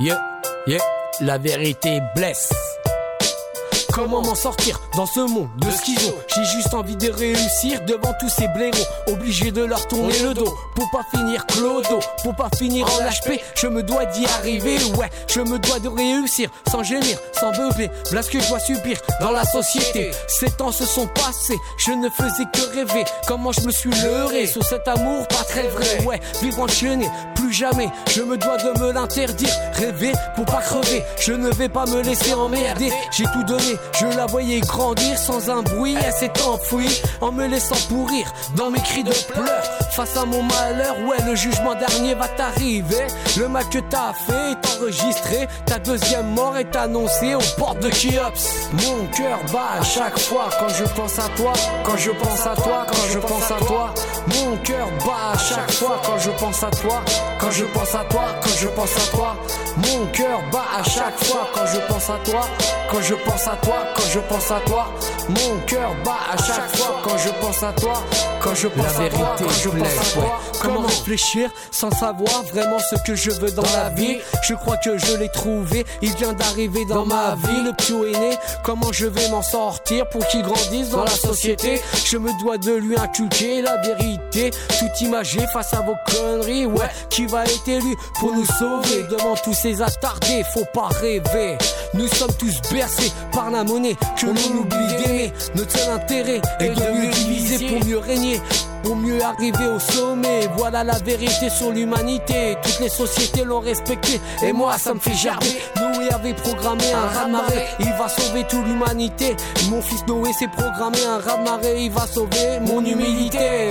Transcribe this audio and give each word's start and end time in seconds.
Yeah, 0.00 0.18
yeah, 0.66 0.78
la 1.20 1.36
vérité 1.36 2.00
blesse. 2.16 2.50
Comment 3.92 4.22
m'en 4.22 4.36
sortir 4.36 4.80
dans 4.94 5.04
ce 5.04 5.20
monde 5.20 5.48
de 5.56 5.68
schizo? 5.68 6.14
J'ai 6.34 6.44
juste 6.44 6.72
envie 6.72 6.96
de 6.96 7.10
réussir 7.10 7.80
devant 7.86 8.12
tous 8.20 8.28
ces 8.28 8.46
blaireaux. 8.48 8.86
Obligé 9.08 9.50
de 9.50 9.62
leur 9.62 9.86
tourner 9.88 10.16
le 10.20 10.32
dos. 10.32 10.56
Pour 10.76 10.88
pas 10.92 11.04
finir 11.14 11.44
clodo. 11.46 11.98
Pour 12.22 12.34
pas 12.36 12.48
finir 12.56 12.86
en 12.86 13.04
HP 13.10 13.40
Je 13.56 13.66
me 13.66 13.82
dois 13.82 14.06
d'y 14.06 14.24
arriver 14.26 14.76
Ouais. 14.96 15.10
Je 15.26 15.40
me 15.40 15.58
dois 15.58 15.80
de 15.80 15.88
réussir 15.88 16.50
Sans 16.70 16.84
gémir, 16.84 17.18
sans 17.32 17.50
beugler. 17.50 17.90
Voilà 18.06 18.22
ce 18.22 18.30
que 18.30 18.40
je 18.40 18.48
dois 18.48 18.60
subir 18.60 18.96
dans 19.20 19.32
la 19.32 19.44
société. 19.44 20.12
Ces 20.28 20.50
temps 20.50 20.72
se 20.72 20.86
sont 20.86 21.08
passés. 21.08 21.58
Je 21.78 21.90
ne 21.90 22.08
faisais 22.08 22.44
que 22.54 22.74
rêver. 22.76 23.04
Comment 23.26 23.50
je 23.50 23.62
me 23.62 23.72
suis 23.72 23.90
leurré. 23.90 24.46
Sous 24.46 24.62
cet 24.62 24.86
amour 24.86 25.26
pas 25.26 25.44
très 25.48 25.66
vrai 25.66 26.04
Ouais. 26.06 26.20
Vivre 26.40 26.60
enchaîné 26.60 27.08
Jamais. 27.50 27.90
Je 28.10 28.22
me 28.22 28.36
dois 28.36 28.56
de 28.58 28.80
me 28.80 28.92
l'interdire. 28.92 29.50
Rêver 29.74 30.12
pour 30.36 30.44
pas 30.44 30.62
crever. 30.62 31.02
Je 31.18 31.32
ne 31.32 31.50
vais 31.50 31.68
pas 31.68 31.84
me 31.86 32.00
laisser 32.02 32.32
emmerder. 32.32 32.92
J'ai 33.10 33.24
tout 33.24 33.42
donné. 33.44 33.76
Je 33.98 34.06
la 34.16 34.26
voyais 34.26 34.60
grandir 34.60 35.18
sans 35.18 35.50
un 35.50 35.62
bruit, 35.62 35.96
elle 36.04 36.12
s'est 36.12 36.32
enfuie 36.42 37.02
en 37.20 37.32
me 37.32 37.46
laissant 37.46 37.76
pourrir 37.88 38.32
dans 38.56 38.70
mes 38.70 38.80
cris 38.80 39.04
de 39.04 39.12
pleurs. 39.32 39.64
Face 39.92 40.16
à 40.16 40.24
mon 40.24 40.42
malheur, 40.42 40.96
ouais, 41.00 41.22
le 41.26 41.34
jugement 41.34 41.74
dernier 41.74 42.14
va 42.14 42.28
t'arriver. 42.28 43.06
Le 43.36 43.48
mal 43.48 43.68
que 43.68 43.78
t'as 43.78 44.12
fait 44.12 44.52
est 44.52 44.78
enregistré, 44.78 45.48
ta 45.66 45.78
deuxième 45.78 46.28
mort 46.34 46.56
est 46.56 46.74
annoncée 46.76 47.34
aux 47.34 47.58
portes 47.58 47.80
de 47.80 47.90
Kiops. 47.90 48.68
Mon 48.72 49.06
cœur 49.08 49.38
bat 49.52 49.80
à 49.80 49.84
chaque 49.84 50.18
fois 50.18 50.48
quand 50.58 50.68
je 50.68 50.84
pense 50.84 51.18
à 51.18 51.28
toi, 51.36 51.52
quand 51.84 51.96
je 51.96 52.10
pense 52.10 52.46
à 52.46 52.54
toi, 52.54 52.86
quand 52.86 53.08
je 53.12 53.18
pense 53.18 53.50
à 53.50 53.64
toi. 53.66 53.94
Mon 54.28 54.56
cœur 54.58 54.88
bat 55.04 55.32
à 55.34 55.38
chaque 55.38 55.72
fois 55.72 56.00
quand 56.04 56.18
je 56.18 56.30
pense 56.30 56.62
à 56.62 56.70
toi, 56.70 57.02
quand 57.40 57.50
je 57.50 57.64
pense 57.64 57.94
à 57.94 58.04
toi, 58.04 58.24
quand 58.42 58.50
je 58.58 58.68
pense 58.68 58.96
à 58.96 59.16
toi. 59.16 59.36
Mon 59.76 60.06
cœur 60.12 60.40
bat 60.52 60.64
à 60.78 60.82
chaque 60.82 61.24
fois 61.24 61.48
quand 61.54 61.66
je 61.66 61.78
pense 61.88 62.10
à 62.10 62.18
toi, 62.24 62.40
quand 62.90 63.00
je 63.00 63.14
pense 63.14 63.46
à 63.46 63.56
toi, 63.56 63.76
quand 63.94 64.02
je 64.12 64.18
pense 64.20 64.50
à 64.50 64.60
toi. 64.60 64.86
Mon 65.28 65.60
cœur 65.66 65.94
bat 66.04 66.18
à 66.32 66.36
chaque 66.36 66.76
fois 66.76 67.00
quand 67.02 67.18
je 67.18 67.28
pense 67.40 67.62
à 67.62 67.72
toi, 67.72 67.94
quand 68.42 68.54
je 68.54 68.68
pense 68.68 69.00
à 69.00 69.08
toi, 69.08 69.36
quand 69.38 69.48
je 69.48 69.68
pense 69.70 70.14
à 70.16 70.20
toi. 70.20 70.40
Comment 70.60 70.80
réfléchir 70.80 71.50
sans 71.70 71.90
savoir 71.90 72.42
vraiment 72.52 72.78
ce 72.78 72.96
que 73.06 73.14
je 73.14 73.30
veux 73.30 73.50
dans 73.52 73.62
la 73.74 73.88
vie? 73.90 74.18
Je 74.42 74.54
crois 74.54 74.76
que 74.76 74.98
je 74.98 75.16
l'ai 75.16 75.30
trouvé, 75.30 75.86
il 76.02 76.14
vient 76.16 76.34
d'arriver 76.34 76.84
dans 76.84 77.06
ma 77.06 77.36
vie, 77.36 77.62
le 77.64 77.72
petit 77.72 77.94
aîné. 77.94 78.36
Comment 78.62 78.92
je 78.92 79.06
vais 79.06 79.28
m'en 79.30 79.42
sortir 79.42 80.06
pour 80.10 80.26
qu'il 80.26 80.42
grandisse 80.42 80.90
dans 80.90 81.04
la 81.04 81.10
société? 81.10 81.80
Je 82.04 82.18
me 82.18 82.30
dois 82.42 82.58
de 82.58 82.72
lui 82.72 82.98
inculquer 82.98 83.62
la 83.62 83.78
vérité, 83.78 84.50
tout 84.50 85.04
imagé 85.04 85.40
face 85.52 85.72
à 85.72 85.80
vos 85.80 85.96
conneries. 86.06 86.66
Ouais, 86.66 86.90
qui 87.08 87.26
va 87.30 87.44
être 87.44 87.68
élu 87.68 87.96
pour 88.18 88.34
nous 88.34 88.44
sauver 88.44 89.04
devant 89.08 89.36
tous 89.36 89.54
ces 89.54 89.80
attardés 89.80 90.42
Faut 90.52 90.64
pas 90.74 90.88
rêver. 90.88 91.56
Nous 91.94 92.08
sommes 92.08 92.32
tous 92.38 92.60
bercés 92.72 93.12
par 93.32 93.50
la 93.50 93.64
monnaie 93.64 93.96
que 94.18 94.26
l'on 94.26 94.60
oublie 94.60 94.96
d'aimer. 95.02 95.32
Notre 95.54 95.78
seul 95.78 95.90
intérêt 95.92 96.40
est 96.58 96.70
de 96.70 97.00
mieux 97.00 97.10
diviser 97.10 97.68
pour 97.68 97.86
mieux 97.86 97.98
régner. 97.98 98.40
Pour 98.82 98.96
mieux 98.96 99.22
arriver 99.22 99.66
au 99.66 99.78
sommet, 99.78 100.48
voilà 100.56 100.82
la 100.82 100.98
vérité 100.98 101.50
sur 101.50 101.70
l'humanité. 101.70 102.56
Toutes 102.62 102.80
les 102.80 102.88
sociétés 102.88 103.44
l'ont 103.44 103.60
respecté, 103.60 104.20
et 104.42 104.52
moi 104.52 104.78
ça 104.78 104.94
me 104.94 105.00
fait 105.00 105.14
gerber. 105.14 105.60
Noé 105.76 106.10
avait 106.10 106.34
programmé 106.34 106.84
un 106.92 107.06
raz-de-marée, 107.06 107.66
il 107.80 107.92
va 107.98 108.08
sauver 108.08 108.44
toute 108.48 108.64
l'humanité. 108.64 109.36
Mon 109.68 109.82
fils 109.82 110.04
Noé 110.06 110.32
s'est 110.32 110.48
programmé 110.48 110.98
un 111.04 111.18
raz-de-marée, 111.18 111.84
il 111.84 111.90
va 111.90 112.06
sauver 112.06 112.58
mon 112.66 112.82
humilité. 112.82 113.68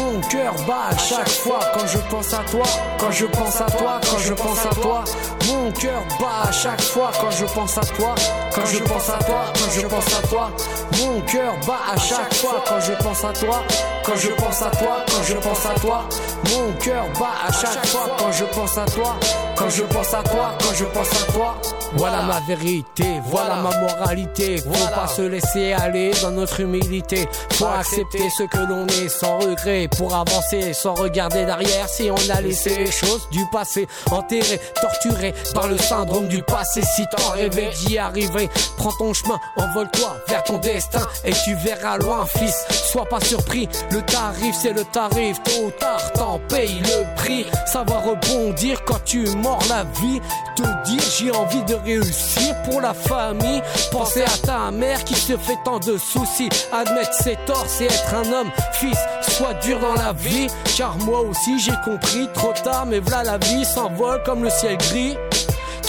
Mon 0.00 0.18
cœur 0.22 0.54
bat 0.66 0.88
à 0.90 0.96
chaque 0.96 1.28
fois 1.28 1.60
quand 1.74 1.86
je 1.86 1.98
pense 2.10 2.32
à 2.32 2.38
toi, 2.50 2.62
quand 2.98 3.10
je 3.10 3.26
pense 3.26 3.60
à 3.60 3.66
toi, 3.66 4.00
quand 4.02 4.18
je 4.18 4.32
pense 4.32 4.64
à 4.64 4.70
toi. 4.70 5.04
Mon 5.46 5.70
cœur 5.72 6.02
bat 6.18 6.48
à 6.48 6.52
chaque 6.52 6.80
fois 6.80 7.10
quand 7.20 7.30
je 7.30 7.44
pense 7.44 7.76
à 7.76 7.82
toi, 7.82 8.14
quand 8.54 8.66
je 8.66 8.78
pense 8.78 9.10
à 9.10 9.18
toi, 9.18 9.44
quand 9.54 9.70
je 9.70 9.86
pense 9.86 10.14
à 10.14 10.26
toi. 10.26 10.50
Mon 10.98 11.20
cœur 11.22 11.52
bat 11.66 11.80
à 11.94 11.98
chaque 11.98 12.34
fois 12.34 12.64
quand 12.66 12.80
je 12.80 12.92
pense 13.02 13.24
à 13.24 13.32
toi, 13.32 13.62
quand 14.02 14.16
je 14.16 14.30
pense 14.30 14.62
à 14.62 14.70
toi, 14.70 15.04
quand 15.06 15.22
je 15.22 15.34
pense 15.34 15.66
à 15.66 15.74
toi. 15.80 16.08
Mon 16.50 16.72
cœur 16.80 17.04
bat 17.18 17.34
à 17.46 17.52
chaque 17.52 17.86
fois 17.86 18.16
quand 18.18 18.32
je 18.32 18.44
pense 18.44 18.78
à 18.78 18.86
toi, 18.86 19.16
quand 19.56 19.68
je 19.68 19.82
pense 19.82 20.14
à 20.14 20.22
toi, 20.22 20.54
quand 20.58 20.74
je 20.74 20.84
pense 20.86 21.22
à 21.22 21.32
toi. 21.32 21.56
Voilà 21.94 22.22
ma 22.22 22.38
vérité, 22.46 23.20
voilà 23.26 23.56
ma 23.56 23.76
moralité. 23.80 24.58
Faut 24.58 24.94
pas 24.94 25.08
se 25.08 25.22
laisser 25.22 25.72
aller 25.72 26.12
dans 26.22 26.30
notre 26.30 26.60
humilité. 26.60 27.28
Faut 27.54 27.66
accepter 27.66 28.30
ce 28.38 28.44
que 28.44 28.58
l'on 28.58 28.86
est 28.86 29.08
sans 29.08 29.38
regret 29.38 29.88
pour 29.96 30.14
avancer 30.14 30.72
sans 30.72 30.94
regarder 30.94 31.44
derrière 31.44 31.88
si 31.88 32.10
on 32.10 32.30
a 32.30 32.40
laissé 32.40 32.76
les 32.76 32.90
choses 32.90 33.28
du 33.30 33.44
passé 33.52 33.86
enterrées, 34.10 34.60
torturées 34.80 35.34
par 35.54 35.68
le 35.68 35.78
syndrome 35.78 36.28
du 36.28 36.42
passé. 36.42 36.82
Si 36.82 37.04
t'en 37.16 37.30
rêvais 37.30 37.70
d'y 37.70 37.98
arriver, 37.98 38.48
prends 38.76 38.92
ton 38.92 39.12
chemin, 39.12 39.38
envole-toi 39.56 40.16
vers 40.28 40.42
ton 40.44 40.58
destin 40.58 41.06
et 41.24 41.32
tu 41.32 41.54
verras 41.54 41.98
loin, 41.98 42.26
fils. 42.26 42.64
Sois 42.70 43.06
pas 43.06 43.20
surpris, 43.20 43.68
le 43.90 44.02
tarif 44.02 44.54
c'est 44.60 44.72
le 44.72 44.84
tarif, 44.84 45.42
tôt 45.42 45.66
ou 45.66 45.70
tard 45.72 46.12
t'en 46.12 46.38
payes 46.48 46.80
le 46.80 47.14
prix. 47.16 47.46
Savoir 47.66 48.04
rebondir 48.04 48.84
quand 48.84 49.02
tu 49.04 49.26
mords 49.36 49.62
la 49.68 49.84
vie, 50.00 50.20
te 50.56 50.62
dire 50.84 51.02
j'ai 51.18 51.30
envie 51.30 51.62
de 51.64 51.74
réussir 51.74 52.54
pour 52.62 52.80
la 52.80 52.94
famille. 52.94 53.62
Penser 53.90 54.22
à 54.22 54.46
ta 54.46 54.70
mère 54.70 55.04
qui 55.04 55.14
se 55.14 55.36
fait 55.36 55.58
tant 55.64 55.78
de 55.78 55.96
soucis, 55.98 56.48
admettre 56.72 57.14
ses 57.14 57.36
torts, 57.46 57.66
c'est 57.66 57.86
être 57.86 58.14
un 58.14 58.32
homme, 58.32 58.50
fils. 58.72 58.98
Sois 59.22 59.54
dur 59.54 59.79
dans 59.80 59.94
la 59.94 60.12
vie, 60.12 60.48
car 60.76 60.96
moi 60.98 61.20
aussi 61.20 61.58
j'ai 61.58 61.74
compris 61.84 62.28
trop 62.34 62.52
tard, 62.64 62.86
mais 62.86 63.00
voilà 63.00 63.32
la 63.32 63.38
vie 63.38 63.64
s'envole 63.64 64.22
comme 64.24 64.44
le 64.44 64.50
ciel 64.50 64.76
gris 64.78 65.16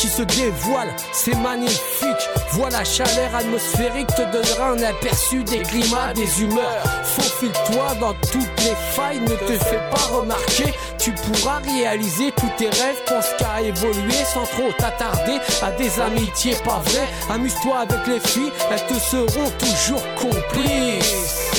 qui 0.01 0.07
se 0.07 0.23
dévoile, 0.23 0.91
c'est 1.11 1.35
magnifique. 1.35 2.29
Vois 2.53 2.71
la 2.71 2.83
chaleur 2.83 3.35
atmosphérique 3.35 4.07
te 4.07 4.23
donnera 4.31 4.71
un 4.71 4.81
aperçu 4.81 5.43
des 5.43 5.59
climats, 5.59 6.11
des 6.15 6.41
humeurs. 6.41 6.83
Faufile-toi 7.03 7.95
dans 7.99 8.13
toutes 8.31 8.63
les 8.63 8.75
failles, 8.95 9.19
ne 9.19 9.35
te 9.35 9.63
fais 9.63 9.81
pas 9.91 10.17
remarquer. 10.17 10.73
Tu 10.97 11.11
pourras 11.11 11.59
réaliser 11.59 12.31
tous 12.31 12.49
tes 12.57 12.69
rêves, 12.69 13.01
pense 13.07 13.27
qu'à 13.37 13.61
évoluer 13.61 14.23
sans 14.33 14.43
trop 14.43 14.71
t'attarder 14.79 15.37
à 15.61 15.71
des 15.71 15.99
amitiés 15.99 16.55
pas 16.65 16.81
vraies. 16.85 17.09
Amuse-toi 17.29 17.79
avec 17.81 18.07
les 18.07 18.19
filles, 18.19 18.51
elles 18.71 18.85
te 18.87 18.99
seront 18.99 19.51
toujours 19.59 20.03
complices. 20.15 21.50